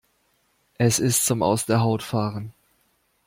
Es 0.79 0.97
ist 0.97 1.27
zum 1.27 1.43
aus 1.43 1.67
der 1.67 1.81
Haut 1.81 2.01
fahren! 2.01 2.55